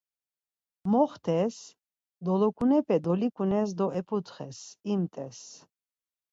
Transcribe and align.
Moxtes 0.93 1.55
dolokunape 2.25 2.95
dolikunes 3.09 3.69
do 3.79 3.87
eputxes, 3.99 4.57
imt̆es. 4.93 5.39